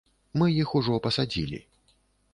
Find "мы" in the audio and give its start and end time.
0.41-0.47